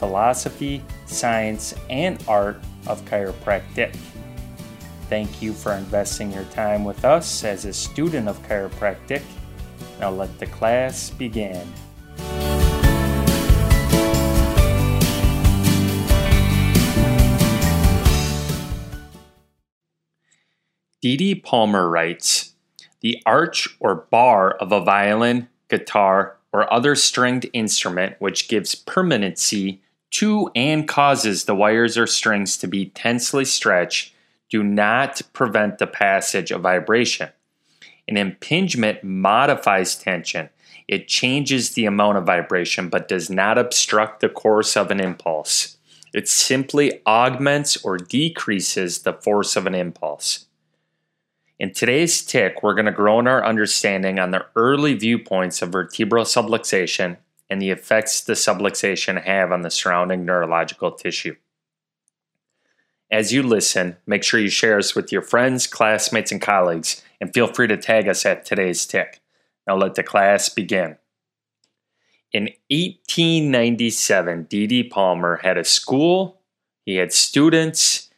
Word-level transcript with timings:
philosophy, 0.00 0.82
science, 1.04 1.74
and 1.90 2.24
art 2.26 2.58
of 2.86 3.04
chiropractic. 3.04 3.94
Thank 5.10 5.42
you 5.42 5.52
for 5.52 5.74
investing 5.74 6.32
your 6.32 6.44
time 6.44 6.84
with 6.84 7.04
us 7.04 7.44
as 7.44 7.66
a 7.66 7.72
student 7.72 8.26
of 8.26 8.42
chiropractic. 8.48 9.22
Now 10.00 10.10
let 10.10 10.38
the 10.38 10.46
class 10.46 11.10
begin. 11.10 11.70
D.D. 21.02 21.34
Palmer 21.36 21.90
writes 21.90 22.54
The 23.00 23.22
arch 23.26 23.68
or 23.80 24.06
bar 24.10 24.52
of 24.52 24.72
a 24.72 24.80
violin, 24.80 25.48
guitar, 25.68 26.38
or 26.52 26.72
other 26.72 26.94
stringed 26.94 27.46
instrument 27.52 28.16
which 28.18 28.48
gives 28.48 28.74
permanency 28.74 29.82
to 30.10 30.50
and 30.54 30.88
causes 30.88 31.44
the 31.44 31.54
wires 31.54 31.96
or 31.96 32.06
strings 32.06 32.56
to 32.58 32.66
be 32.66 32.86
tensely 32.86 33.44
stretched 33.44 34.12
do 34.48 34.62
not 34.62 35.22
prevent 35.32 35.78
the 35.78 35.86
passage 35.86 36.50
of 36.50 36.62
vibration. 36.62 37.28
An 38.08 38.16
impingement 38.16 39.04
modifies 39.04 39.94
tension. 39.94 40.50
It 40.88 41.06
changes 41.06 41.70
the 41.70 41.86
amount 41.86 42.18
of 42.18 42.26
vibration 42.26 42.88
but 42.88 43.06
does 43.06 43.30
not 43.30 43.58
obstruct 43.58 44.20
the 44.20 44.28
course 44.28 44.76
of 44.76 44.90
an 44.90 45.00
impulse. 45.00 45.76
It 46.12 46.28
simply 46.28 47.00
augments 47.06 47.76
or 47.84 47.96
decreases 47.96 49.02
the 49.02 49.12
force 49.12 49.54
of 49.54 49.66
an 49.66 49.76
impulse. 49.76 50.46
In 51.60 51.72
today's 51.72 52.22
tick, 52.22 52.62
we're 52.62 52.74
going 52.74 52.86
to 52.86 52.92
grow 52.92 53.20
in 53.20 53.28
our 53.28 53.44
understanding 53.44 54.18
on 54.18 54.32
the 54.32 54.46
early 54.56 54.94
viewpoints 54.94 55.62
of 55.62 55.70
vertebral 55.70 56.24
subluxation 56.24 57.18
and 57.50 57.60
the 57.60 57.70
effects 57.70 58.20
the 58.20 58.34
subluxation 58.34 59.22
have 59.24 59.50
on 59.50 59.62
the 59.62 59.70
surrounding 59.70 60.24
neurological 60.24 60.92
tissue. 60.92 61.34
As 63.10 63.32
you 63.32 63.42
listen, 63.42 63.96
make 64.06 64.22
sure 64.22 64.38
you 64.38 64.48
share 64.48 64.78
us 64.78 64.94
with 64.94 65.10
your 65.10 65.22
friends, 65.22 65.66
classmates, 65.66 66.30
and 66.30 66.40
colleagues, 66.40 67.02
and 67.20 67.34
feel 67.34 67.48
free 67.48 67.66
to 67.66 67.76
tag 67.76 68.08
us 68.08 68.24
at 68.24 68.44
today's 68.44 68.86
tick. 68.86 69.20
Now 69.66 69.76
let 69.76 69.96
the 69.96 70.04
class 70.04 70.48
begin. 70.48 70.96
In 72.32 72.44
1897, 72.70 74.44
D.D. 74.44 74.84
Palmer 74.84 75.40
had 75.42 75.58
a 75.58 75.64
school, 75.64 76.40
he 76.86 76.96
had 76.96 77.12
students, 77.12 78.10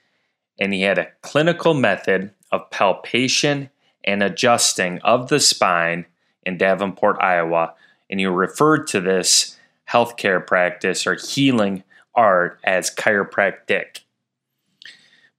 and 0.60 0.75
he 0.75 0.83
had 0.83 0.98
a 0.98 1.08
clinical 1.22 1.72
method 1.72 2.33
of 2.50 2.70
palpation 2.70 3.70
and 4.05 4.22
adjusting 4.22 4.98
of 4.98 5.28
the 5.28 5.41
spine 5.41 6.05
in 6.44 6.58
Davenport, 6.58 7.16
Iowa, 7.22 7.75
and 8.12 8.20
you 8.20 8.30
referred 8.30 8.86
to 8.88 9.00
this 9.00 9.58
healthcare 9.91 10.46
practice 10.46 11.06
or 11.06 11.14
healing 11.14 11.82
art 12.14 12.60
as 12.62 12.94
chiropractic. 12.94 14.00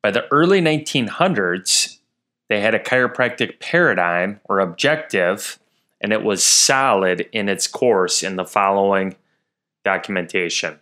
By 0.01 0.09
the 0.09 0.25
early 0.31 0.59
1900s, 0.59 1.99
they 2.49 2.61
had 2.61 2.73
a 2.73 2.79
chiropractic 2.79 3.59
paradigm 3.59 4.41
or 4.45 4.59
objective, 4.59 5.59
and 6.01 6.11
it 6.11 6.23
was 6.23 6.43
solid 6.43 7.29
in 7.31 7.47
its 7.47 7.67
course 7.67 8.23
in 8.23 8.37
the 8.37 8.43
following 8.43 9.15
documentation. 9.85 10.79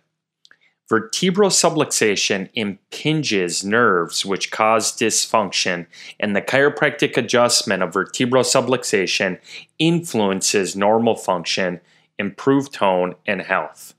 Vertebral 0.92 1.48
subluxation 1.48 2.50
impinges 2.52 3.64
nerves 3.64 4.26
which 4.26 4.50
cause 4.50 4.92
dysfunction, 4.92 5.86
and 6.20 6.36
the 6.36 6.42
chiropractic 6.42 7.16
adjustment 7.16 7.82
of 7.82 7.94
vertebral 7.94 8.42
subluxation 8.42 9.40
influences 9.78 10.76
normal 10.76 11.16
function, 11.16 11.80
improved 12.18 12.74
tone, 12.74 13.14
and 13.26 13.40
health. 13.40 13.94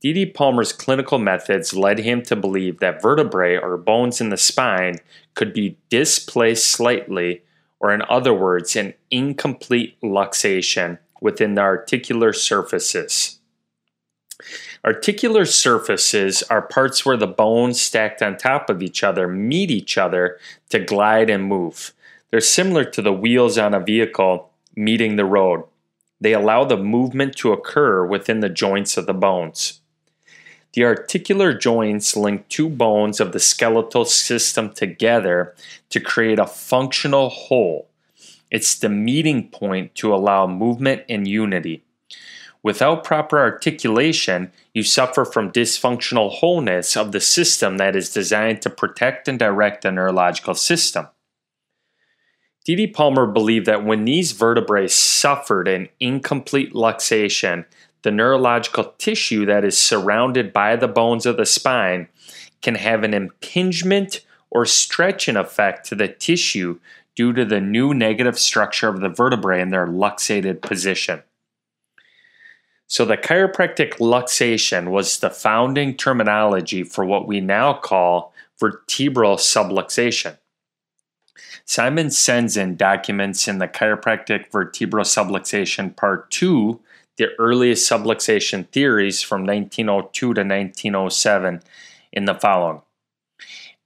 D.D. 0.00 0.26
Palmer's 0.26 0.72
clinical 0.72 1.18
methods 1.18 1.74
led 1.74 1.98
him 1.98 2.22
to 2.22 2.36
believe 2.36 2.78
that 2.78 3.02
vertebrae 3.02 3.56
or 3.56 3.76
bones 3.76 4.20
in 4.20 4.28
the 4.28 4.36
spine 4.36 4.98
could 5.34 5.52
be 5.52 5.76
displaced 5.90 6.68
slightly, 6.68 7.42
or 7.80 7.92
in 7.92 8.02
other 8.02 8.32
words, 8.32 8.76
an 8.76 8.94
incomplete 9.10 10.00
luxation 10.04 11.00
within 11.20 11.56
the 11.56 11.62
articular 11.62 12.32
surfaces. 12.32 13.40
Articular 14.84 15.46
surfaces 15.46 16.42
are 16.44 16.60
parts 16.60 17.06
where 17.06 17.16
the 17.16 17.26
bones 17.26 17.80
stacked 17.80 18.20
on 18.20 18.36
top 18.36 18.68
of 18.68 18.82
each 18.82 19.02
other 19.02 19.26
meet 19.26 19.70
each 19.70 19.96
other 19.96 20.38
to 20.68 20.78
glide 20.78 21.30
and 21.30 21.44
move. 21.44 21.94
They're 22.30 22.42
similar 22.42 22.84
to 22.84 23.00
the 23.00 23.12
wheels 23.12 23.56
on 23.56 23.72
a 23.72 23.80
vehicle 23.80 24.50
meeting 24.76 25.16
the 25.16 25.24
road. 25.24 25.64
They 26.20 26.34
allow 26.34 26.64
the 26.64 26.76
movement 26.76 27.34
to 27.36 27.52
occur 27.52 28.04
within 28.04 28.40
the 28.40 28.50
joints 28.50 28.98
of 28.98 29.06
the 29.06 29.14
bones. 29.14 29.80
The 30.74 30.84
articular 30.84 31.54
joints 31.54 32.14
link 32.14 32.48
two 32.48 32.68
bones 32.68 33.20
of 33.20 33.32
the 33.32 33.40
skeletal 33.40 34.04
system 34.04 34.70
together 34.70 35.54
to 35.88 36.00
create 36.00 36.38
a 36.38 36.46
functional 36.46 37.30
whole. 37.30 37.88
It's 38.50 38.74
the 38.74 38.90
meeting 38.90 39.48
point 39.48 39.94
to 39.96 40.14
allow 40.14 40.46
movement 40.46 41.04
and 41.08 41.26
unity. 41.26 41.83
Without 42.64 43.04
proper 43.04 43.38
articulation, 43.38 44.50
you 44.72 44.82
suffer 44.82 45.26
from 45.26 45.52
dysfunctional 45.52 46.30
wholeness 46.30 46.96
of 46.96 47.12
the 47.12 47.20
system 47.20 47.76
that 47.76 47.94
is 47.94 48.10
designed 48.10 48.62
to 48.62 48.70
protect 48.70 49.28
and 49.28 49.38
direct 49.38 49.82
the 49.82 49.92
neurological 49.92 50.54
system. 50.54 51.06
D.D. 52.64 52.86
Palmer 52.88 53.26
believed 53.26 53.66
that 53.66 53.84
when 53.84 54.06
these 54.06 54.32
vertebrae 54.32 54.88
suffered 54.88 55.68
an 55.68 55.90
incomplete 56.00 56.72
luxation, 56.72 57.66
the 58.00 58.10
neurological 58.10 58.94
tissue 58.96 59.44
that 59.44 59.62
is 59.62 59.76
surrounded 59.76 60.50
by 60.50 60.74
the 60.74 60.88
bones 60.88 61.26
of 61.26 61.36
the 61.36 61.44
spine 61.44 62.08
can 62.62 62.76
have 62.76 63.04
an 63.04 63.12
impingement 63.12 64.24
or 64.50 64.64
stretching 64.64 65.36
effect 65.36 65.86
to 65.86 65.94
the 65.94 66.08
tissue 66.08 66.80
due 67.14 67.34
to 67.34 67.44
the 67.44 67.60
new 67.60 67.92
negative 67.92 68.38
structure 68.38 68.88
of 68.88 69.00
the 69.00 69.10
vertebrae 69.10 69.60
in 69.60 69.68
their 69.68 69.86
luxated 69.86 70.62
position. 70.62 71.22
So 72.86 73.04
the 73.04 73.16
chiropractic 73.16 73.94
luxation 73.94 74.90
was 74.90 75.18
the 75.18 75.30
founding 75.30 75.96
terminology 75.96 76.82
for 76.82 77.04
what 77.04 77.26
we 77.26 77.40
now 77.40 77.74
call 77.74 78.32
vertebral 78.58 79.36
subluxation. 79.36 80.38
Simon 81.64 82.08
Senzon 82.08 82.76
documents 82.76 83.48
in 83.48 83.58
the 83.58 83.66
Chiropractic 83.66 84.52
Vertebral 84.52 85.04
Subluxation 85.04 85.96
Part 85.96 86.30
2 86.30 86.78
the 87.16 87.28
earliest 87.38 87.90
subluxation 87.90 88.68
theories 88.70 89.22
from 89.22 89.46
1902 89.46 90.34
to 90.34 90.40
1907 90.40 91.62
in 92.12 92.24
the 92.24 92.34
following. 92.34 92.82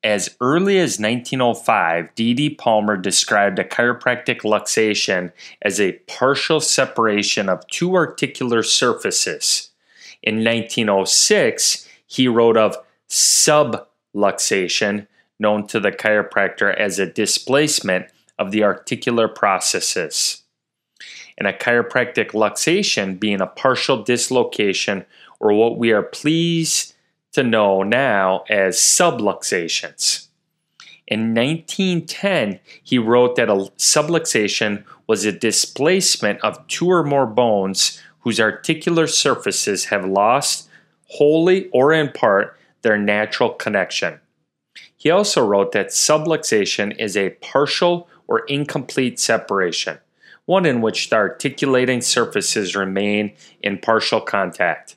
As 0.08 0.34
early 0.40 0.78
as 0.78 0.98
1905, 0.98 2.14
D.D. 2.14 2.54
Palmer 2.54 2.96
described 2.96 3.58
a 3.58 3.62
chiropractic 3.64 4.40
luxation 4.40 5.32
as 5.60 5.78
a 5.78 5.98
partial 6.06 6.60
separation 6.60 7.50
of 7.50 7.66
two 7.66 7.94
articular 7.94 8.62
surfaces. 8.62 9.68
In 10.22 10.36
1906, 10.36 11.86
he 12.06 12.26
wrote 12.26 12.56
of 12.56 12.78
subluxation, 13.10 15.06
known 15.38 15.66
to 15.66 15.78
the 15.78 15.92
chiropractor 15.92 16.74
as 16.74 16.98
a 16.98 17.04
displacement 17.04 18.06
of 18.38 18.50
the 18.50 18.64
articular 18.64 19.28
processes. 19.28 20.42
And 21.36 21.46
a 21.46 21.52
chiropractic 21.52 22.30
luxation 22.30 23.20
being 23.20 23.42
a 23.42 23.46
partial 23.46 24.02
dislocation 24.02 25.04
or 25.38 25.52
what 25.52 25.76
we 25.76 25.92
are 25.92 26.02
pleased 26.02 26.94
to 27.32 27.42
know 27.42 27.82
now 27.82 28.44
as 28.48 28.76
subluxations. 28.76 30.28
In 31.06 31.34
1910, 31.34 32.60
he 32.82 32.98
wrote 32.98 33.36
that 33.36 33.48
a 33.48 33.54
subluxation 33.78 34.84
was 35.06 35.24
a 35.24 35.32
displacement 35.32 36.40
of 36.42 36.66
two 36.68 36.90
or 36.90 37.02
more 37.02 37.26
bones 37.26 38.00
whose 38.20 38.38
articular 38.38 39.06
surfaces 39.06 39.86
have 39.86 40.04
lost, 40.04 40.68
wholly 41.08 41.68
or 41.70 41.92
in 41.92 42.12
part, 42.12 42.58
their 42.82 42.98
natural 42.98 43.50
connection. 43.50 44.20
He 44.96 45.10
also 45.10 45.44
wrote 45.44 45.72
that 45.72 45.88
subluxation 45.88 46.94
is 46.98 47.16
a 47.16 47.30
partial 47.30 48.08
or 48.26 48.40
incomplete 48.40 49.18
separation, 49.18 49.98
one 50.44 50.66
in 50.66 50.82
which 50.82 51.08
the 51.08 51.16
articulating 51.16 52.02
surfaces 52.02 52.76
remain 52.76 53.32
in 53.62 53.78
partial 53.78 54.20
contact 54.20 54.96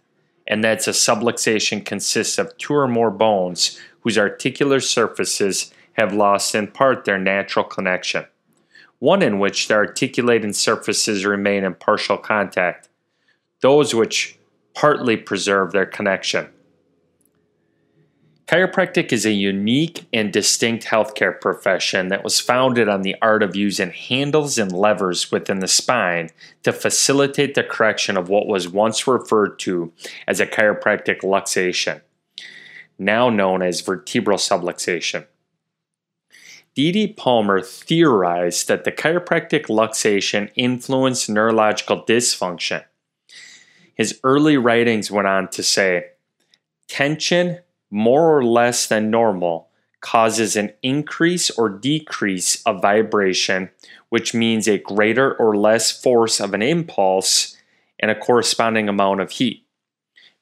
and 0.52 0.62
that's 0.62 0.86
a 0.86 0.92
subluxation 0.92 1.84
consists 1.84 2.38
of 2.38 2.56
two 2.58 2.74
or 2.74 2.88
more 2.88 3.10
bones 3.10 3.80
whose 4.02 4.18
articular 4.18 4.82
surfaces 4.82 5.74
have 5.94 6.14
lost 6.14 6.54
in 6.54 6.68
part 6.68 7.06
their 7.06 7.18
natural 7.18 7.64
connection, 7.64 8.26
one 9.00 9.22
in 9.22 9.40
which 9.40 9.70
the 9.70 9.74
articulating 9.74 10.52
surfaces 10.52 11.26
remain 11.26 11.64
in 11.64 11.74
partial 11.74 12.18
contact, 12.18 12.90
those 13.62 13.96
which 13.96 14.38
partly 14.74 15.16
preserve 15.16 15.72
their 15.72 15.86
connection. 15.86 16.50
Chiropractic 18.52 19.14
is 19.14 19.26
a 19.26 19.32
unique 19.32 20.08
and 20.12 20.34
distinct 20.34 20.84
healthcare 20.84 21.40
profession 21.40 22.10
that 22.10 22.22
was 22.22 22.42
founded 22.42 22.90
on 22.90 23.02
the 23.02 23.16
art 23.22 23.44
of 23.44 23.56
using 23.56 23.92
handles 23.92 24.58
and 24.58 24.74
levers 24.74 25.32
within 25.32 25.60
the 25.60 25.70
spine 25.70 26.30
to 26.64 26.74
facilitate 26.74 27.56
the 27.56 27.64
correction 27.64 28.18
of 28.18 28.28
what 28.28 28.48
was 28.48 28.68
once 28.68 29.08
referred 29.08 29.58
to 29.60 29.94
as 30.28 30.42
a 30.42 30.46
chiropractic 30.46 31.22
luxation, 31.22 32.02
now 33.00 33.30
known 33.30 33.62
as 33.62 33.80
vertebral 33.80 34.38
subluxation. 34.38 35.26
D.D. 36.76 37.14
Palmer 37.14 37.62
theorized 37.62 38.68
that 38.68 38.84
the 38.84 38.92
chiropractic 38.92 39.68
luxation 39.68 40.52
influenced 40.56 41.30
neurological 41.30 42.04
dysfunction. 42.04 42.84
His 43.96 44.20
early 44.26 44.58
writings 44.58 45.10
went 45.10 45.28
on 45.28 45.48
to 45.52 45.64
say 45.64 46.08
tension 46.90 47.60
more 47.92 48.36
or 48.36 48.44
less 48.44 48.88
than 48.88 49.12
normal 49.12 49.68
causes 50.00 50.56
an 50.56 50.74
increase 50.82 51.52
or 51.52 51.70
decrease 51.70 52.62
of 52.64 52.82
vibration, 52.82 53.70
which 54.10 54.34
means 54.34 54.68
a 54.68 54.80
greater 54.80 55.36
or 55.36 55.56
less 55.56 55.92
force 55.92 56.40
of 56.40 56.54
an 56.54 56.62
impulse 56.62 57.56
and 58.00 58.10
a 58.10 58.20
corresponding 58.20 58.90
amount 58.90 59.22
of 59.22 59.32
heat. 59.32 59.64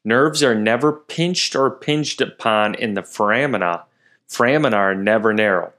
Nerves 0.06 0.42
are 0.42 0.56
never 0.56 0.94
pinched 0.94 1.56
or 1.56 1.70
pinched 1.70 2.22
upon 2.22 2.74
in 2.76 2.94
the 2.94 3.02
foramina. 3.02 3.84
Foramina 4.30 4.74
are 4.74 4.96
never 4.96 5.34
narrow. 5.34 5.74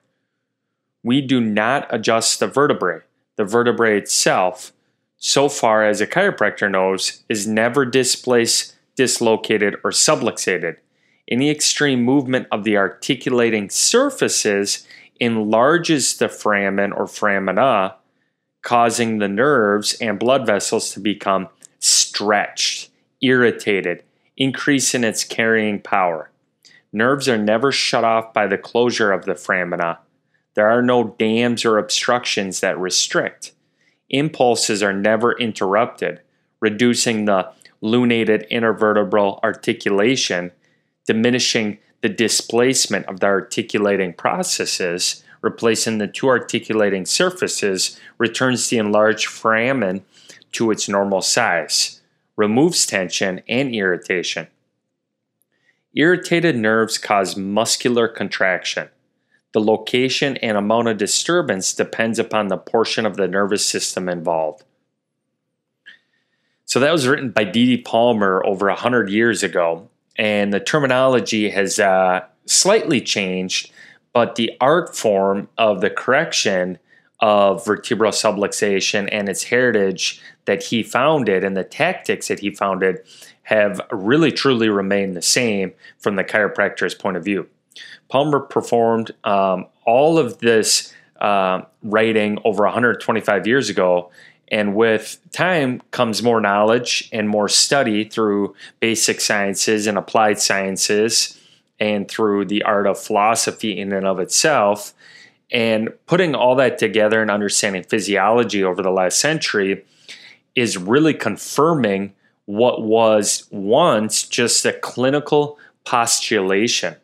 We 1.03 1.23
do 1.23 1.41
not 1.41 1.87
adjust 1.89 2.39
the 2.39 2.47
vertebrae. 2.47 3.01
The 3.37 3.45
vertebrae 3.45 3.97
itself, 3.97 4.73
so 5.17 5.49
far 5.49 5.83
as 5.83 6.03
a 6.03 6.07
chiropractor 6.07 6.71
knows, 6.71 7.23
is 7.31 7.47
never 7.47 7.87
displaced, 7.87 8.75
dislocated, 8.97 9.77
or 9.83 9.91
subluxated. 9.91 10.77
Any 11.31 11.49
extreme 11.49 12.03
movement 12.03 12.49
of 12.51 12.65
the 12.65 12.77
articulating 12.77 13.71
surfaces 13.71 14.87
enlarges 15.21 16.17
the 16.17 16.29
foramen 16.29 16.93
or 16.93 17.05
foramina, 17.05 17.95
causing 18.63 19.19
the 19.19 19.29
nerves 19.29 19.95
and 20.01 20.19
blood 20.19 20.45
vessels 20.45 20.93
to 20.93 21.01
become 21.01 21.49
stretched, 21.79 22.91
irritated, 23.23 24.03
increasing 24.37 25.05
its 25.05 25.23
carrying 25.23 25.81
power. 25.81 26.31
Nerves 26.93 27.29
are 27.29 27.39
never 27.39 27.71
shut 27.71 28.03
off 28.03 28.33
by 28.33 28.49
the 28.49 28.59
closure 28.59 29.13
of 29.13 29.25
the 29.25 29.35
foramina. 29.35 29.99
There 30.55 30.69
are 30.69 30.83
no 30.83 31.15
dams 31.17 31.65
or 31.65 31.79
obstructions 31.79 32.61
that 32.61 32.79
restrict. 32.79 33.53
Impulses 34.09 34.83
are 34.83 34.93
never 34.93 35.39
interrupted, 35.39 36.21
reducing 36.59 37.27
the 37.27 37.53
luxated 37.81 38.51
intervertebral 38.51 39.39
articulation 39.45 40.51
diminishing 41.11 41.77
the 42.03 42.09
displacement 42.09 43.05
of 43.07 43.19
the 43.19 43.27
articulating 43.27 44.13
processes, 44.13 45.25
replacing 45.43 45.99
the 45.99 46.07
two 46.07 46.29
articulating 46.29 47.05
surfaces, 47.05 47.99
returns 48.17 48.69
the 48.69 48.79
enlarged 48.79 49.27
foramen 49.27 50.05
to 50.53 50.71
its 50.71 50.89
normal 50.89 51.21
size, 51.21 52.01
removes 52.37 52.87
tension 52.87 53.43
and 53.49 53.75
irritation. 53.75 54.47
Irritated 55.95 56.55
nerves 56.55 56.97
cause 56.97 57.37
muscular 57.37 58.07
contraction. 58.07 58.89
The 59.51 59.61
location 59.61 60.37
and 60.37 60.57
amount 60.57 60.87
of 60.87 60.97
disturbance 60.97 61.75
depends 61.75 62.21
upon 62.21 62.47
the 62.47 62.57
portion 62.57 63.05
of 63.05 63.17
the 63.17 63.27
nervous 63.27 63.67
system 63.67 64.09
involved. 64.09 64.63
So 66.67 66.79
that 66.79 66.93
was 66.93 67.09
written 67.09 67.33
by 67.33 67.43
D.D. 67.43 67.79
Palmer 67.79 68.47
over 68.47 68.69
100 68.69 69.11
years 69.11 69.43
ago 69.43 69.89
and 70.17 70.53
the 70.53 70.61
terminology 70.61 71.51
has 71.51 71.79
uh, 71.79 72.21
slightly 72.47 73.01
changed, 73.01 73.71
but 74.13 74.35
the 74.35 74.53
art 74.61 74.95
form 74.97 75.49
of 75.57 75.81
the 75.81 75.91
correction 75.91 76.79
of 77.21 77.65
vertebral 77.65 78.13
subluxation 78.13 79.09
and 79.13 79.29
its 79.29 79.45
heritage 79.45 80.21
that 80.47 80.63
he 80.63 80.83
founded 80.83 81.45
and 81.45 81.57
the 81.57 81.65
tactics 81.65 82.29
that 82.29 82.41
he 82.41 82.51
founded 82.51 82.99
have 83.43 83.81
really 83.91 84.33
truly 84.33 84.69
remained 84.69 85.15
the 85.15 85.23
same 85.23 85.73
from 85.99 86.17
the 86.17 86.25
chiropractor's 86.25 86.95
point 86.95 87.17
of 87.17 87.25
view. 87.25 87.47
Palmer 88.09 88.41
performed 88.41 89.13
um, 89.25 89.67
all 89.85 90.19
of 90.19 90.39
this 90.39 90.95
uh, 91.21 91.61
writing 91.83 92.39
over 92.45 92.65
125 92.65 93.47
years 93.47 93.69
ago 93.69 94.11
and 94.51 94.75
with 94.75 95.19
time 95.33 95.81
comes 95.91 96.23
more 96.23 96.41
knowledge 96.41 97.09
and 97.13 97.29
more 97.29 97.49
study 97.49 98.05
through 98.05 98.55
basic 98.81 99.21
sciences 99.21 99.87
and 99.87 99.97
applied 99.97 100.41
sciences 100.41 101.39
and 101.79 102.09
through 102.09 102.45
the 102.45 102.63
art 102.63 102.87
of 102.87 102.99
philosophy 102.99 103.79
in 103.79 103.93
and 103.93 104.07
of 104.07 104.19
itself. 104.19 104.93
And 105.53 105.91
putting 106.07 106.35
all 106.35 106.57
that 106.57 106.79
together 106.79 107.23
and 107.23 107.31
understanding 107.31 107.85
physiology 107.85 108.63
over 108.63 108.83
the 108.83 108.91
last 108.91 109.19
century 109.19 109.85
is 110.55 110.77
really 110.77 111.15
confirming 111.15 112.13
what 112.47 112.83
was 112.83 113.47
once 113.51 114.25
just 114.25 114.67
a 114.67 114.73
clinical 114.73 115.59
postulation. 115.85 116.97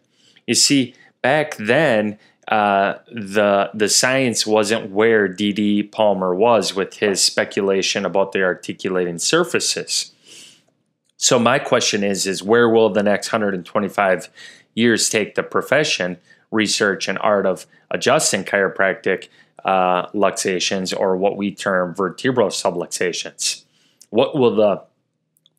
You 0.46 0.54
see, 0.54 0.94
back 1.22 1.56
then, 1.56 2.18
uh, 2.48 2.94
the 3.10 3.70
the 3.74 3.88
science 3.88 4.46
wasn't 4.46 4.90
where 4.90 5.26
D.D. 5.26 5.84
Palmer 5.84 6.34
was 6.34 6.74
with 6.74 6.94
his 6.94 7.22
speculation 7.22 8.04
about 8.04 8.32
the 8.32 8.42
articulating 8.42 9.18
surfaces. 9.18 10.12
So 11.16 11.38
my 11.38 11.58
question 11.58 12.04
is: 12.04 12.26
is 12.26 12.42
where 12.42 12.68
will 12.68 12.90
the 12.90 13.02
next 13.02 13.32
125 13.32 14.28
years 14.74 15.08
take 15.08 15.34
the 15.34 15.42
profession, 15.42 16.18
research, 16.52 17.08
and 17.08 17.18
art 17.18 17.46
of 17.46 17.66
adjusting 17.90 18.44
chiropractic 18.44 19.28
uh, 19.64 20.06
luxations, 20.14 20.92
or 20.92 21.16
what 21.16 21.36
we 21.36 21.52
term 21.52 21.94
vertebral 21.94 22.48
subluxations? 22.48 23.64
What 24.10 24.36
will 24.36 24.54
the 24.54 24.82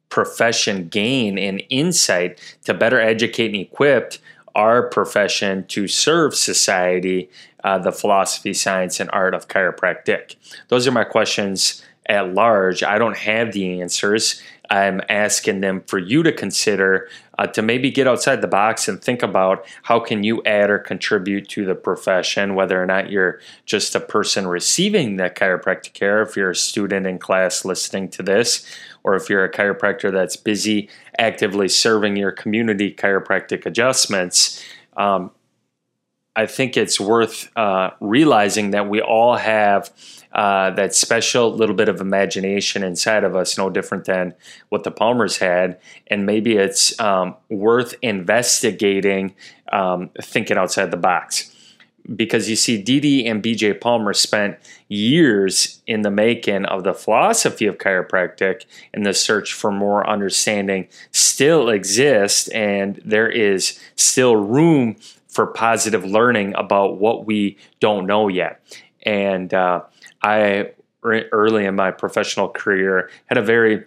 profession 0.08 0.88
gain 0.88 1.38
in 1.38 1.60
insight 1.60 2.40
to 2.64 2.74
better 2.74 3.00
educate 3.00 3.48
and 3.48 3.58
equip 3.58 4.14
our 4.58 4.90
profession 4.90 5.66
to 5.68 5.88
serve 5.88 6.36
society, 6.36 7.30
uh, 7.64 7.78
the 7.78 7.92
philosophy, 7.92 8.54
science, 8.54 9.00
and 9.00 9.10
art 9.14 9.34
of 9.34 9.48
chiropractic? 9.48 10.36
Those 10.68 10.86
are 10.88 10.92
my 10.92 11.06
questions 11.06 11.84
at 12.08 12.34
large. 12.34 12.84
I 12.84 12.98
don't 12.98 13.18
have 13.18 13.54
the 13.54 13.80
answers. 13.80 14.42
I'm 14.70 15.02
asking 15.08 15.62
them 15.62 15.84
for 15.88 16.00
you 16.00 16.24
to 16.24 16.32
consider 16.32 17.08
uh, 17.38 17.48
to 17.48 17.62
maybe 17.62 17.92
get 17.92 18.08
outside 18.08 18.42
the 18.42 18.48
box 18.48 18.88
and 18.88 19.02
think 19.02 19.22
about 19.22 19.66
how 19.84 20.00
can 20.00 20.24
you 20.24 20.42
add 20.46 20.70
or 20.70 20.80
contribute 20.80 21.48
to 21.50 21.66
the 21.66 21.76
profession, 21.76 22.56
whether 22.56 22.82
or 22.82 22.86
not 22.86 23.10
you're 23.10 23.40
just 23.66 23.96
a 23.96 24.00
person 24.00 24.48
receiving 24.48 25.18
that 25.18 25.36
chiropractic 25.36 25.94
care, 25.94 26.22
if 26.22 26.36
you're 26.36 26.52
a 26.52 26.56
student 26.56 27.06
in 27.06 27.20
class 27.20 27.64
listening 27.64 28.10
to 28.10 28.24
this, 28.24 28.66
or 29.04 29.16
if 29.16 29.30
you're 29.30 29.44
a 29.44 29.52
chiropractor 29.52 30.12
that's 30.12 30.36
busy 30.36 30.90
actively 31.20 31.68
serving 31.68 32.16
your 32.16 32.32
community 32.32 32.94
chiropractic 32.94 33.66
adjustments, 33.66 34.64
um, 34.98 35.32
I 36.38 36.46
think 36.46 36.78
it's 36.78 37.00
worth 37.00 37.50
uh, 37.58 37.90
realizing 38.00 38.70
that 38.72 38.88
we 38.88 39.02
all 39.02 39.36
have 39.38 39.92
uh, 40.32 40.70
that 40.72 40.94
special 40.94 41.52
little 41.52 41.76
bit 41.76 41.90
of 41.90 42.00
imagination 42.00 42.84
inside 42.84 43.24
of 43.24 43.36
us, 43.36 43.58
no 43.58 43.72
different 43.72 44.06
than 44.06 44.36
what 44.70 44.84
the 44.84 44.92
Palmers 44.92 45.38
had. 45.38 45.80
And 46.06 46.28
maybe 46.28 46.56
it's 46.56 46.98
um, 47.00 47.36
worth 47.50 47.96
investigating, 48.04 49.34
um, 49.74 50.12
thinking 50.22 50.58
outside 50.58 50.92
the 50.92 50.98
box 50.98 51.56
because 52.16 52.50
you 52.50 52.56
see, 52.56 52.82
DD 52.82 53.30
and 53.30 53.44
BJ 53.44 53.80
Palmer 53.80 54.14
spent 54.14 54.58
years 54.88 55.82
in 55.88 56.02
the 56.04 56.12
making 56.12 56.66
of 56.66 56.84
the 56.84 56.94
philosophy 56.94 57.66
of 57.66 57.78
chiropractic, 57.78 58.64
and 58.94 59.06
the 59.06 59.14
search 59.14 59.54
for 59.54 59.72
more 59.72 60.10
understanding 60.10 60.88
still 61.12 61.70
exists, 61.70 62.48
and 62.50 63.02
there 63.04 63.30
is 63.30 63.80
still 63.96 64.36
room 64.36 64.96
for 65.28 65.48
positive 65.48 66.06
learning 66.06 66.54
about 66.56 67.00
what 67.00 67.26
we 67.26 67.58
don't 67.80 68.06
know 68.08 68.28
yet. 68.28 68.62
And 69.04 69.54
uh, 69.54 69.84
I, 70.22 70.72
early 71.04 71.66
in 71.66 71.76
my 71.76 71.92
professional 71.92 72.50
career, 72.50 73.10
had 73.28 73.38
a 73.38 73.42
very 73.42 73.86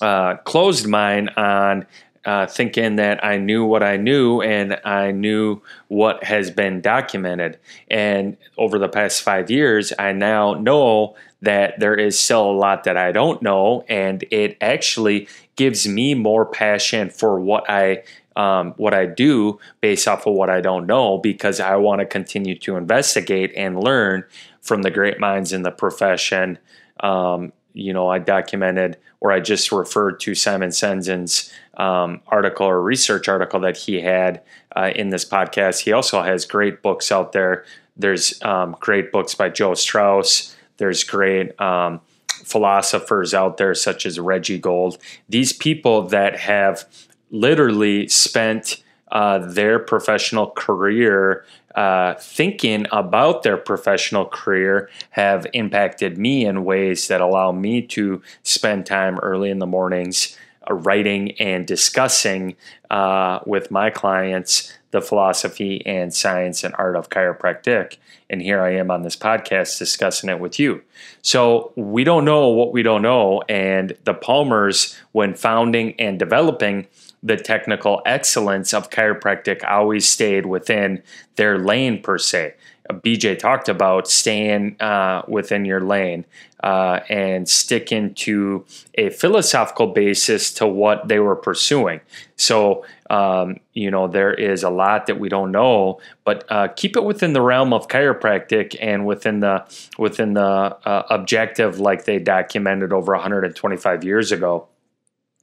uh, 0.00 0.36
closed 0.44 0.86
mind 0.86 1.30
on 1.36 1.86
uh, 2.24 2.46
thinking 2.46 2.96
that 2.96 3.22
I 3.24 3.36
knew 3.36 3.64
what 3.64 3.82
I 3.82 3.96
knew 3.96 4.40
and 4.40 4.80
I 4.84 5.10
knew 5.10 5.60
what 5.88 6.24
has 6.24 6.50
been 6.50 6.80
documented. 6.80 7.58
And 7.88 8.36
over 8.56 8.78
the 8.78 8.88
past 8.88 9.22
five 9.22 9.50
years, 9.50 9.92
I 9.98 10.12
now 10.12 10.54
know 10.54 11.16
that 11.42 11.78
there 11.78 11.94
is 11.94 12.18
still 12.18 12.50
a 12.50 12.52
lot 12.52 12.84
that 12.84 12.96
I 12.96 13.12
don't 13.12 13.42
know, 13.42 13.84
and 13.88 14.24
it 14.30 14.56
actually 14.62 15.28
gives 15.56 15.86
me 15.86 16.14
more 16.14 16.46
passion 16.46 17.10
for 17.10 17.38
what 17.38 17.68
I 17.68 18.04
um, 18.36 18.72
what 18.76 18.94
I 18.94 19.06
do 19.06 19.58
based 19.80 20.08
off 20.08 20.26
of 20.26 20.34
what 20.34 20.50
I 20.50 20.60
don't 20.60 20.86
know 20.86 21.18
because 21.18 21.60
I 21.60 21.76
want 21.76 22.00
to 22.00 22.06
continue 22.06 22.58
to 22.60 22.76
investigate 22.76 23.52
and 23.56 23.78
learn 23.78 24.24
from 24.60 24.82
the 24.82 24.90
great 24.90 25.20
minds 25.20 25.52
in 25.52 25.62
the 25.62 25.70
profession. 25.70 26.58
Um, 27.00 27.52
you 27.72 27.92
know, 27.92 28.08
I 28.08 28.18
documented 28.18 28.96
or 29.20 29.32
I 29.32 29.40
just 29.40 29.72
referred 29.72 30.20
to 30.20 30.34
Simon 30.34 30.70
Senzon's 30.70 31.52
um, 31.76 32.20
article 32.28 32.66
or 32.66 32.80
research 32.80 33.28
article 33.28 33.60
that 33.60 33.76
he 33.76 34.00
had 34.00 34.42
uh, 34.76 34.90
in 34.94 35.10
this 35.10 35.24
podcast. 35.24 35.80
He 35.80 35.92
also 35.92 36.22
has 36.22 36.44
great 36.44 36.82
books 36.82 37.10
out 37.10 37.32
there. 37.32 37.64
There's 37.96 38.40
um, 38.42 38.76
great 38.80 39.12
books 39.12 39.34
by 39.34 39.48
Joe 39.48 39.74
Strauss. 39.74 40.54
There's 40.76 41.04
great 41.04 41.58
um, 41.60 42.00
philosophers 42.28 43.32
out 43.34 43.56
there 43.56 43.74
such 43.74 44.06
as 44.06 44.18
Reggie 44.20 44.58
Gold. 44.58 44.98
These 45.28 45.52
people 45.52 46.02
that 46.08 46.38
have 46.38 46.84
literally 47.30 48.08
spent 48.08 48.82
uh, 49.12 49.38
their 49.38 49.78
professional 49.78 50.50
career 50.50 51.44
uh, 51.74 52.14
thinking 52.14 52.86
about 52.92 53.42
their 53.42 53.56
professional 53.56 54.26
career 54.26 54.88
have 55.10 55.46
impacted 55.52 56.16
me 56.16 56.44
in 56.46 56.64
ways 56.64 57.08
that 57.08 57.20
allow 57.20 57.50
me 57.52 57.82
to 57.82 58.22
spend 58.42 58.86
time 58.86 59.18
early 59.20 59.50
in 59.50 59.58
the 59.58 59.66
mornings 59.66 60.36
uh, 60.70 60.74
writing 60.74 61.32
and 61.40 61.66
discussing 61.66 62.56
uh, 62.90 63.40
with 63.44 63.70
my 63.70 63.90
clients 63.90 64.72
the 64.92 65.00
philosophy 65.00 65.84
and 65.84 66.14
science 66.14 66.62
and 66.62 66.72
art 66.78 66.94
of 66.94 67.08
chiropractic. 67.08 67.96
And 68.30 68.40
here 68.40 68.62
I 68.62 68.76
am 68.76 68.92
on 68.92 69.02
this 69.02 69.16
podcast 69.16 69.76
discussing 69.76 70.30
it 70.30 70.38
with 70.38 70.60
you. 70.60 70.82
So 71.20 71.72
we 71.74 72.04
don't 72.04 72.24
know 72.24 72.48
what 72.48 72.72
we 72.72 72.84
don't 72.84 73.02
know. 73.02 73.42
And 73.48 73.96
the 74.04 74.14
Palmers, 74.14 74.96
when 75.10 75.34
founding 75.34 75.94
and 75.98 76.18
developing 76.18 76.86
the 77.24 77.36
technical 77.36 78.02
excellence 78.04 78.74
of 78.74 78.90
chiropractic, 78.90 79.64
always 79.68 80.06
stayed 80.06 80.46
within 80.46 81.02
their 81.36 81.58
lane 81.58 82.00
per 82.00 82.18
se. 82.18 82.54
BJ 82.90 83.38
talked 83.38 83.70
about 83.70 84.06
staying 84.08 84.78
uh, 84.78 85.22
within 85.26 85.64
your 85.64 85.80
lane 85.80 86.26
uh, 86.62 87.00
and 87.08 87.48
sticking 87.48 88.12
to 88.14 88.66
a 88.96 89.08
philosophical 89.08 89.86
basis 89.86 90.52
to 90.52 90.66
what 90.66 91.08
they 91.08 91.18
were 91.18 91.36
pursuing. 91.36 92.00
So, 92.36 92.84
um, 93.08 93.58
you 93.72 93.90
know, 93.90 94.06
there 94.06 94.34
is 94.34 94.62
a 94.62 94.68
lot 94.68 95.06
that 95.06 95.18
we 95.18 95.30
don't 95.30 95.50
know, 95.50 95.98
but 96.24 96.44
uh, 96.50 96.68
keep 96.68 96.94
it 96.94 97.04
within 97.04 97.32
the 97.32 97.40
realm 97.40 97.72
of 97.72 97.88
chiropractic 97.88 98.76
and 98.78 99.06
within 99.06 99.40
the 99.40 99.64
within 99.96 100.34
the 100.34 100.42
uh, 100.42 101.02
objective, 101.08 101.80
like 101.80 102.04
they 102.04 102.18
documented 102.18 102.92
over 102.92 103.12
125 103.12 104.04
years 104.04 104.30
ago. 104.30 104.68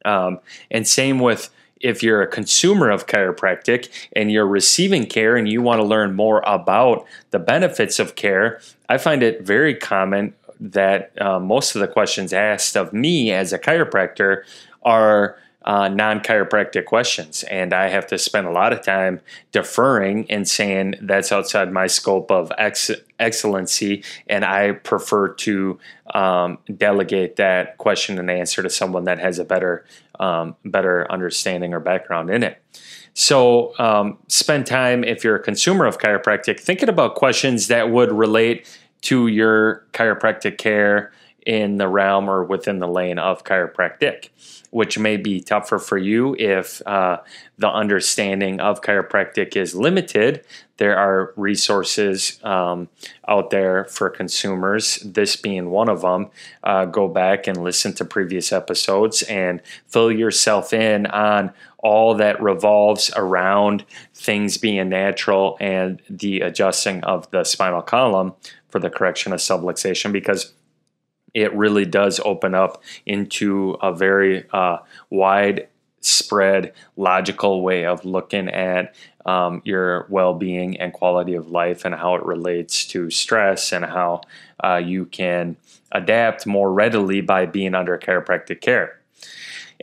Um, 0.05 0.39
and 0.69 0.87
same 0.87 1.19
with 1.19 1.49
if 1.83 2.03
you're 2.03 2.21
a 2.21 2.27
consumer 2.27 2.89
of 2.89 3.07
chiropractic 3.07 3.89
and 4.13 4.31
you're 4.31 4.47
receiving 4.47 5.05
care 5.05 5.35
and 5.35 5.49
you 5.49 5.61
want 5.61 5.79
to 5.79 5.85
learn 5.85 6.15
more 6.15 6.41
about 6.45 7.05
the 7.31 7.39
benefits 7.39 7.99
of 7.99 8.15
care, 8.15 8.61
I 8.89 8.97
find 8.97 9.23
it 9.23 9.41
very 9.41 9.75
common 9.75 10.33
that 10.59 11.11
uh, 11.19 11.39
most 11.39 11.75
of 11.75 11.81
the 11.81 11.87
questions 11.87 12.33
asked 12.33 12.77
of 12.77 12.93
me 12.93 13.31
as 13.31 13.51
a 13.51 13.59
chiropractor 13.59 14.43
are 14.83 15.37
uh, 15.63 15.87
non 15.87 16.19
chiropractic 16.19 16.85
questions. 16.85 17.43
And 17.43 17.73
I 17.73 17.89
have 17.89 18.07
to 18.07 18.17
spend 18.17 18.47
a 18.47 18.51
lot 18.51 18.73
of 18.73 18.81
time 18.81 19.21
deferring 19.51 20.29
and 20.29 20.47
saying 20.47 20.95
that's 21.01 21.31
outside 21.31 21.71
my 21.71 21.87
scope 21.87 22.31
of 22.31 22.51
ex- 22.57 22.91
excellency. 23.19 24.03
And 24.27 24.43
I 24.43 24.73
prefer 24.73 25.29
to 25.29 25.79
um, 26.13 26.57
delegate 26.75 27.35
that 27.37 27.77
question 27.77 28.17
and 28.17 28.29
answer 28.29 28.63
to 28.63 28.69
someone 28.69 29.05
that 29.05 29.19
has 29.19 29.39
a 29.39 29.45
better, 29.45 29.85
um, 30.19 30.55
better 30.65 31.09
understanding 31.11 31.73
or 31.73 31.79
background 31.79 32.29
in 32.29 32.43
it. 32.43 32.61
So, 33.13 33.77
um, 33.77 34.17
spend 34.27 34.65
time 34.65 35.03
if 35.03 35.23
you're 35.23 35.35
a 35.35 35.43
consumer 35.43 35.85
of 35.85 35.97
chiropractic 35.97 36.59
thinking 36.59 36.87
about 36.87 37.15
questions 37.15 37.67
that 37.67 37.89
would 37.89 38.09
relate 38.11 38.65
to 39.01 39.27
your 39.27 39.85
chiropractic 39.93 40.57
care 40.57 41.11
in 41.45 41.77
the 41.77 41.87
realm 41.87 42.29
or 42.29 42.43
within 42.43 42.79
the 42.79 42.87
lane 42.87 43.19
of 43.19 43.43
chiropractic 43.43 44.29
which 44.71 44.97
may 44.97 45.17
be 45.17 45.41
tougher 45.41 45.77
for 45.77 45.97
you 45.97 46.35
if 46.39 46.85
uh, 46.87 47.17
the 47.57 47.69
understanding 47.69 48.59
of 48.59 48.81
chiropractic 48.81 49.55
is 49.55 49.75
limited. 49.75 50.43
There 50.77 50.97
are 50.97 51.33
resources 51.35 52.39
um, 52.43 52.89
out 53.27 53.51
there 53.51 53.85
for 53.85 54.09
consumers, 54.09 54.95
this 54.99 55.35
being 55.35 55.69
one 55.69 55.89
of 55.89 56.01
them. 56.01 56.29
Uh, 56.63 56.85
go 56.85 57.07
back 57.07 57.47
and 57.47 57.63
listen 57.63 57.93
to 57.95 58.05
previous 58.05 58.51
episodes 58.51 59.21
and 59.23 59.61
fill 59.87 60.11
yourself 60.11 60.73
in 60.73 61.05
on 61.05 61.51
all 61.79 62.15
that 62.15 62.41
revolves 62.41 63.11
around 63.15 63.83
things 64.13 64.57
being 64.57 64.87
natural 64.89 65.57
and 65.59 66.01
the 66.09 66.39
adjusting 66.39 67.03
of 67.03 67.29
the 67.31 67.43
spinal 67.43 67.81
column 67.81 68.33
for 68.69 68.79
the 68.79 68.89
correction 68.89 69.33
of 69.33 69.39
subluxation 69.39 70.13
because 70.13 70.53
it 71.33 71.53
really 71.55 71.85
does 71.85 72.19
open 72.25 72.53
up 72.53 72.81
into 73.05 73.77
a 73.81 73.93
very 73.93 74.45
uh, 74.51 74.77
wide 75.09 75.67
spread 76.01 76.73
logical 76.97 77.61
way 77.61 77.85
of 77.85 78.03
looking 78.05 78.49
at 78.49 78.95
um, 79.25 79.61
your 79.63 80.07
well-being 80.09 80.77
and 80.77 80.93
quality 80.93 81.35
of 81.35 81.51
life 81.51 81.85
and 81.85 81.93
how 81.93 82.15
it 82.15 82.25
relates 82.25 82.85
to 82.85 83.09
stress 83.09 83.71
and 83.71 83.85
how 83.85 84.21
uh, 84.63 84.81
you 84.83 85.05
can 85.05 85.55
adapt 85.91 86.47
more 86.47 86.73
readily 86.73 87.21
by 87.21 87.45
being 87.45 87.75
under 87.75 87.97
chiropractic 87.97 88.61
care. 88.61 88.97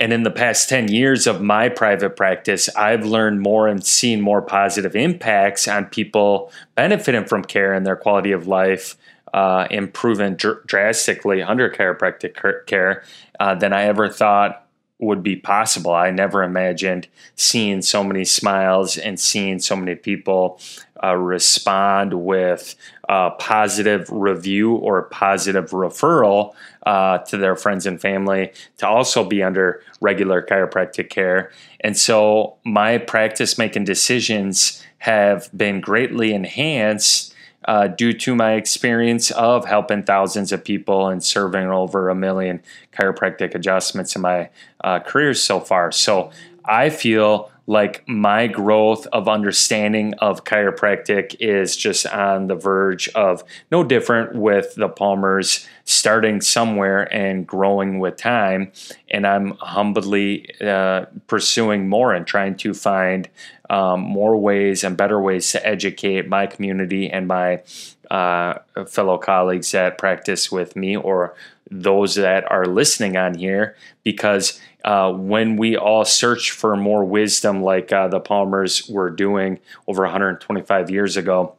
And 0.01 0.13
in 0.13 0.23
the 0.23 0.31
past 0.31 0.69
10 0.69 0.89
years 0.89 1.27
of 1.27 1.41
my 1.41 1.69
private 1.69 2.17
practice, 2.17 2.69
I've 2.77 3.05
learned 3.05 3.41
more 3.41 3.67
and 3.67 3.85
seen 3.85 4.21
more 4.21 4.41
positive 4.41 4.95
impacts 4.95 5.67
on 5.67 5.87
people 5.87 6.53
benefiting 6.77 7.25
from 7.25 7.43
care 7.43 7.75
and 7.75 7.85
their 7.85 7.97
quality 7.97 8.31
of 8.31 8.47
life 8.47 8.97
uh, 9.33 9.67
improving 9.71 10.37
dr- 10.37 10.67
drastically 10.67 11.43
under 11.43 11.71
chiropractic 11.71 12.67
care 12.67 13.03
uh, 13.41 13.55
than 13.55 13.73
I 13.73 13.85
ever 13.85 14.09
thought 14.09 14.65
would 15.01 15.23
be 15.23 15.37
possible. 15.37 15.93
I 15.93 16.11
never 16.11 16.43
imagined 16.43 17.07
seeing 17.37 17.83
so 17.83 18.03
many 18.03 18.25
smiles 18.25 18.99
and 18.99 19.19
seeing 19.19 19.61
so 19.61 19.77
many 19.77 19.95
people 19.95 20.61
uh, 21.03 21.15
respond 21.15 22.25
with 22.25 22.75
a 23.09 23.31
positive 23.39 24.09
review 24.11 24.75
or 24.75 24.99
a 24.99 25.09
positive 25.09 25.71
referral 25.71 26.55
uh, 26.85 27.19
to 27.19 27.37
their 27.37 27.55
friends 27.55 27.87
and 27.87 28.01
family 28.01 28.53
to 28.79 28.89
also 28.89 29.23
be 29.23 29.43
under 29.43 29.83
regular 30.01 30.43
chiropractic 30.43 31.11
care. 31.11 31.53
And 31.81 31.97
so 31.97 32.57
my 32.65 32.99
practice 32.99 33.57
making 33.57 33.85
decisions 33.85 34.83
have 34.99 35.49
been 35.57 35.81
greatly 35.81 36.33
enhanced 36.33 37.35
uh, 37.65 37.89
due 37.89 38.13
to 38.13 38.35
my 38.35 38.53
experience 38.55 39.31
of 39.33 39.67
helping 39.67 40.03
thousands 40.03 40.53
of 40.53 40.65
people 40.65 41.09
and 41.09 41.23
serving 41.23 41.67
over 41.69 42.09
a 42.09 42.15
million 42.15 42.63
chiropractic 42.93 43.55
adjustments 43.55 44.15
in 44.17 44.23
my 44.23 44.49
uh, 44.83 45.01
career 45.01 45.35
so 45.35 45.61
far. 45.61 45.93
So 45.93 46.31
I 46.65 46.91
feel 46.91 47.51
like 47.69 48.03
my 48.09 48.47
growth 48.47 49.07
of 49.09 49.29
understanding 49.29 50.15
of 50.15 50.45
chiropractic 50.45 51.37
is 51.39 51.77
just 51.77 52.07
on 52.07 52.47
the 52.47 52.55
verge 52.55 53.11
of 53.11 53.45
no 53.71 53.85
different 53.85 54.35
with 54.35 54.75
the 54.77 54.89
Palmers 54.89 55.69
starting 55.85 56.41
somewhere 56.41 57.03
and 57.15 57.47
growing 57.47 57.99
with 57.99 58.17
time. 58.17 58.73
And 59.11 59.27
I'm 59.27 59.51
humbly 59.61 60.49
uh, 60.63 61.05
pursuing 61.27 61.91
more 61.91 62.15
and 62.15 62.27
trying 62.27 62.57
to 62.57 62.73
find 62.73 63.29
um, 63.69 64.01
more 64.01 64.37
ways 64.39 64.83
and 64.83 64.97
better 64.97 65.21
ways 65.21 65.53
to 65.53 65.67
educate 65.67 66.27
my 66.27 66.47
community 66.47 67.11
and 67.11 67.29
my 67.29 67.63
uh, 68.11 68.55
fellow 68.87 69.19
colleagues 69.19 69.73
that 69.73 69.99
practice 69.99 70.51
with 70.51 70.77
me 70.77 70.97
or 70.97 71.35
those 71.71 72.15
that 72.15 72.51
are 72.51 72.65
listening 72.65 73.17
on 73.17 73.35
here 73.35 73.77
because 74.03 74.61
uh, 74.85 75.13
when 75.13 75.57
we 75.57 75.77
all 75.77 76.05
search 76.05 76.51
for 76.51 76.77
more 76.77 77.05
wisdom, 77.05 77.63
like 77.63 77.93
uh, 77.93 78.09
the 78.09 78.21
Palmers 78.21 78.89
were 78.89 79.11
doing 79.11 79.59
over 79.87 80.03
125 80.03 80.91
years 80.91 81.17
ago, 81.17 81.55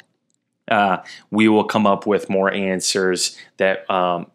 uh, 0.70 0.98
we 1.29 1.48
will 1.48 1.63
come 1.63 1.86
up 1.86 2.08
with 2.08 2.29
more 2.29 2.51
answers 2.51 3.38
that 3.58 3.89
um, 3.89 4.27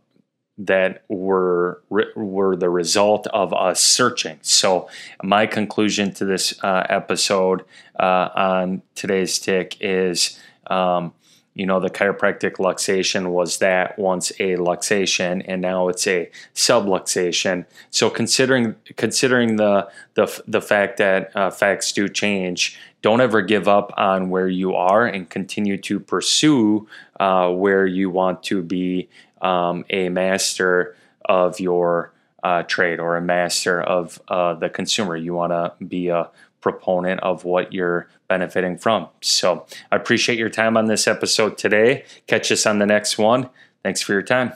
that 0.58 1.02
were 1.08 1.82
were 1.88 2.56
the 2.56 2.70
result 2.70 3.26
of 3.28 3.52
us 3.52 3.80
searching. 3.82 4.38
So, 4.42 4.88
my 5.22 5.46
conclusion 5.46 6.12
to 6.14 6.24
this 6.24 6.62
uh, 6.62 6.86
episode 6.88 7.64
uh, 7.98 8.28
on 8.34 8.82
today's 8.94 9.38
tick 9.38 9.76
is. 9.80 10.38
Um, 10.68 11.12
you 11.54 11.66
know 11.66 11.80
the 11.80 11.90
chiropractic 11.90 12.54
luxation 12.54 13.30
was 13.30 13.58
that 13.58 13.98
once 13.98 14.30
a 14.32 14.56
luxation 14.56 15.44
and 15.46 15.62
now 15.62 15.88
it's 15.88 16.06
a 16.06 16.30
subluxation. 16.54 17.64
So 17.90 18.10
considering 18.10 18.74
considering 18.96 19.56
the 19.56 19.88
the, 20.14 20.42
the 20.46 20.60
fact 20.60 20.98
that 20.98 21.34
uh, 21.36 21.50
facts 21.50 21.92
do 21.92 22.08
change 22.08 22.78
don't 23.02 23.20
ever 23.20 23.42
give 23.42 23.68
up 23.68 23.92
on 23.96 24.30
where 24.30 24.48
you 24.48 24.74
are 24.74 25.06
and 25.06 25.28
continue 25.28 25.76
to 25.76 26.00
pursue 26.00 26.88
uh, 27.20 27.50
where 27.50 27.86
you 27.86 28.10
want 28.10 28.42
to 28.44 28.62
be 28.62 29.08
um, 29.42 29.84
a 29.90 30.08
master 30.08 30.96
of 31.26 31.60
your 31.60 32.12
uh, 32.42 32.62
trade 32.62 33.00
or 33.00 33.16
a 33.16 33.20
master 33.20 33.80
of 33.80 34.20
uh, 34.28 34.54
the 34.54 34.68
consumer. 34.68 35.16
You 35.16 35.34
want 35.34 35.52
to 35.52 35.72
be 35.84 36.08
a 36.08 36.30
proponent 36.64 37.20
of 37.20 37.44
what 37.44 37.74
you're 37.74 38.08
benefiting 38.26 38.78
from. 38.78 39.06
So 39.20 39.66
I 39.92 39.96
appreciate 39.96 40.38
your 40.38 40.48
time 40.48 40.78
on 40.78 40.86
this 40.86 41.06
episode 41.06 41.58
today. 41.58 42.06
Catch 42.26 42.50
us 42.50 42.64
on 42.64 42.78
the 42.78 42.86
next 42.86 43.18
one. 43.18 43.50
Thanks 43.82 44.00
for 44.00 44.14
your 44.14 44.22
time. 44.22 44.54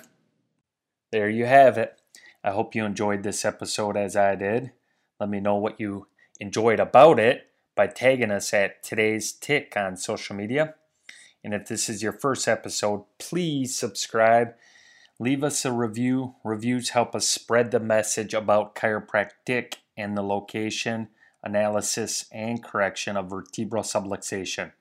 There 1.12 1.28
you 1.28 1.44
have 1.44 1.76
it. 1.76 2.00
I 2.42 2.52
hope 2.52 2.74
you 2.74 2.86
enjoyed 2.86 3.24
this 3.24 3.44
episode 3.44 3.98
as 3.98 4.16
I 4.16 4.36
did. 4.36 4.72
Let 5.20 5.28
me 5.28 5.38
know 5.38 5.56
what 5.56 5.78
you 5.78 6.06
enjoyed 6.40 6.80
about 6.80 7.20
it 7.20 7.46
by 7.76 7.88
tagging 7.88 8.30
us 8.30 8.54
at 8.54 8.82
today's 8.82 9.30
tick 9.30 9.74
on 9.76 9.98
social 9.98 10.34
media. 10.34 10.76
And 11.44 11.52
if 11.52 11.66
this 11.66 11.90
is 11.90 12.02
your 12.02 12.12
first 12.12 12.48
episode, 12.48 13.04
please 13.18 13.76
subscribe. 13.76 14.54
Leave 15.20 15.44
us 15.44 15.66
a 15.66 15.72
review. 15.72 16.36
Reviews 16.42 16.90
help 16.90 17.14
us 17.14 17.28
spread 17.28 17.70
the 17.70 17.80
message 17.80 18.32
about 18.32 18.74
chiropractic 18.74 19.74
and 19.94 20.16
the 20.16 20.22
location, 20.22 21.08
analysis, 21.48 22.26
and 22.30 22.62
correction 22.62 23.16
of 23.16 23.30
vertebral 23.30 23.82
subluxation. 23.82 24.72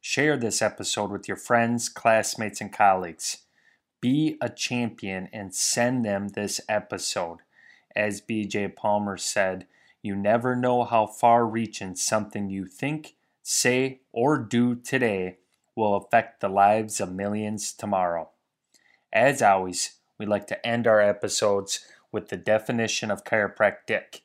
Share 0.00 0.36
this 0.36 0.62
episode 0.62 1.10
with 1.10 1.26
your 1.26 1.36
friends, 1.36 1.88
classmates, 1.88 2.60
and 2.60 2.72
colleagues. 2.72 3.38
Be 4.00 4.36
a 4.40 4.48
champion 4.48 5.28
and 5.32 5.54
send 5.54 6.04
them 6.04 6.28
this 6.28 6.60
episode. 6.68 7.38
As 7.96 8.20
BJ 8.20 8.76
Palmer 8.76 9.16
said, 9.16 9.66
you 10.02 10.14
never 10.14 10.54
know 10.54 10.84
how 10.84 11.06
far 11.06 11.46
reaching 11.46 11.96
something 11.96 12.48
you 12.48 12.66
think, 12.66 13.16
say, 13.42 14.00
or 14.12 14.38
do 14.38 14.76
today 14.76 15.38
will 15.74 15.96
affect 15.96 16.40
the 16.40 16.48
lives 16.48 17.00
of 17.00 17.12
millions 17.12 17.72
tomorrow. 17.72 18.28
As 19.12 19.42
always, 19.42 19.94
we 20.18 20.26
like 20.26 20.46
to 20.48 20.66
end 20.66 20.86
our 20.86 21.00
episodes 21.00 21.80
with 22.12 22.28
the 22.28 22.36
definition 22.36 23.10
of 23.10 23.24
chiropractic. 23.24 24.20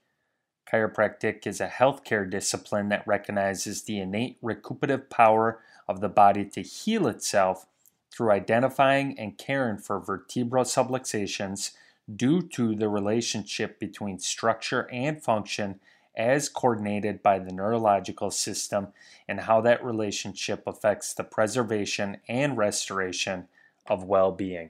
Chiropractic 0.72 1.46
is 1.46 1.60
a 1.60 1.68
healthcare 1.68 2.30
discipline 2.30 2.90
that 2.90 3.06
recognizes 3.06 3.82
the 3.82 4.00
innate 4.00 4.38
recuperative 4.42 5.10
power 5.10 5.60
of 5.88 6.00
the 6.00 6.10
body 6.10 6.46
to 6.46 6.62
heal 6.62 7.08
itself 7.08 7.66
through 8.10 8.32
identifying 8.32 9.18
and 9.20 9.38
caring 9.38 9.78
for 9.78 10.00
vertebral 10.00 10.64
subluxations 10.64 11.72
due 12.14 12.42
to 12.42 12.76
the 12.76 12.90
relationship 12.90 13.80
between 13.80 14.20
structure 14.20 14.90
and 14.92 15.22
function 15.22 15.80
as 16.16 16.50
coordinated 16.50 17.24
by 17.24 17.40
the 17.40 17.52
neurological 17.52 18.32
system 18.32 18.88
and 19.28 19.42
how 19.42 19.62
that 19.62 19.84
relationship 19.84 20.64
affects 20.68 21.14
the 21.14 21.24
preservation 21.24 22.18
and 22.28 22.58
restoration 22.58 23.48
of 23.88 24.04
well 24.04 24.32
being. 24.32 24.70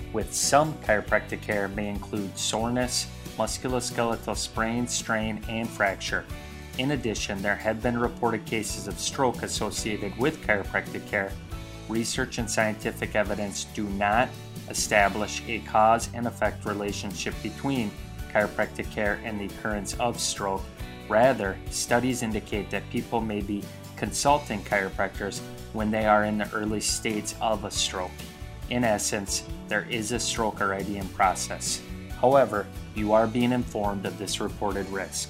with 0.13 0.33
some 0.33 0.73
chiropractic 0.79 1.41
care 1.41 1.67
may 1.69 1.89
include 1.89 2.37
soreness, 2.37 3.07
musculoskeletal 3.37 4.35
sprain, 4.35 4.87
strain, 4.87 5.43
and 5.47 5.69
fracture. 5.69 6.25
In 6.77 6.91
addition, 6.91 7.41
there 7.41 7.55
have 7.55 7.81
been 7.81 7.97
reported 7.97 8.45
cases 8.45 8.87
of 8.87 8.99
stroke 8.99 9.43
associated 9.43 10.17
with 10.17 10.41
chiropractic 10.45 11.05
care. 11.07 11.31
Research 11.89 12.37
and 12.37 12.49
scientific 12.49 13.15
evidence 13.15 13.65
do 13.73 13.83
not 13.89 14.29
establish 14.69 15.41
a 15.47 15.59
cause 15.59 16.09
and 16.13 16.27
effect 16.27 16.65
relationship 16.65 17.33
between 17.43 17.91
chiropractic 18.33 18.89
care 18.91 19.19
and 19.23 19.39
the 19.39 19.45
occurrence 19.45 19.93
of 19.95 20.19
stroke. 20.19 20.63
Rather, 21.09 21.57
studies 21.69 22.23
indicate 22.23 22.69
that 22.69 22.89
people 22.89 23.19
may 23.19 23.41
be 23.41 23.63
consulting 23.97 24.63
chiropractors 24.63 25.41
when 25.73 25.91
they 25.91 26.05
are 26.05 26.23
in 26.23 26.37
the 26.37 26.51
early 26.53 26.79
states 26.79 27.35
of 27.41 27.65
a 27.65 27.71
stroke. 27.71 28.11
In 28.71 28.85
essence, 28.85 29.43
there 29.67 29.85
is 29.89 30.13
a 30.13 30.19
stroke 30.19 30.61
already 30.61 30.97
in 30.97 31.05
process. 31.09 31.81
However, 32.21 32.65
you 32.95 33.11
are 33.11 33.27
being 33.27 33.51
informed 33.51 34.05
of 34.05 34.17
this 34.17 34.39
reported 34.39 34.87
risk. 34.87 35.29